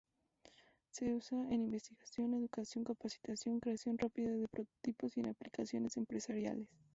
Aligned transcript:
Se 0.89 1.13
usa 1.13 1.43
en 1.51 1.61
investigación, 1.61 2.33
educación, 2.33 2.83
capacitación, 2.83 3.59
creación 3.59 3.99
rápida 3.99 4.31
de 4.31 4.47
prototipos 4.47 5.15
y 5.15 5.19
en 5.19 5.29
aplicaciones 5.29 5.95
empresariales. 5.95 6.67